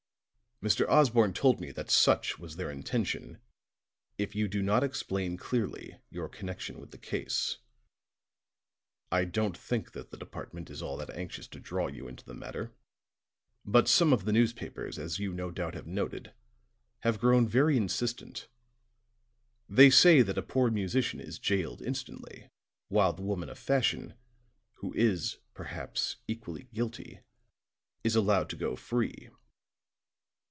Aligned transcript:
"Mr. 0.63 0.87
Osborne 0.87 1.33
told 1.33 1.59
me 1.59 1.71
that 1.71 1.89
such 1.89 2.37
was 2.37 2.55
their 2.55 2.69
intention, 2.69 3.39
if 4.19 4.35
you 4.35 4.47
do 4.47 4.61
not 4.61 4.83
explain 4.83 5.35
clearly 5.35 5.97
your 6.11 6.29
connection 6.29 6.79
with 6.79 6.91
the 6.91 6.99
case. 6.99 7.57
I 9.11 9.25
don't 9.25 9.57
think 9.57 9.93
that 9.93 10.11
the 10.11 10.17
Department 10.17 10.69
is 10.69 10.83
at 10.83 10.85
all 10.85 11.03
anxious 11.11 11.47
to 11.47 11.59
draw 11.59 11.87
you 11.87 12.07
into 12.07 12.23
the 12.25 12.35
matter; 12.35 12.71
but 13.65 13.87
some 13.87 14.13
of 14.13 14.25
the 14.25 14.31
newspapers, 14.31 14.99
as 14.99 15.17
you 15.17 15.33
no 15.33 15.49
doubt 15.49 15.73
have 15.73 15.87
noted, 15.87 16.31
have 16.99 17.19
grown 17.19 17.47
very 17.47 17.75
insistent. 17.75 18.47
They 19.67 19.89
say 19.89 20.21
that 20.21 20.37
a 20.37 20.43
poor 20.43 20.69
musician 20.69 21.19
is 21.19 21.39
jailed 21.39 21.81
instantly, 21.81 22.49
while 22.87 23.13
the 23.13 23.23
woman 23.23 23.49
of 23.49 23.57
fashion, 23.57 24.13
who 24.73 24.93
is 24.93 25.39
perhaps 25.55 26.17
equally 26.27 26.65
guilty, 26.71 27.21
is 28.03 28.15
allowed 28.15 28.47
to 28.51 28.55
go 28.55 28.75
free. 28.75 29.31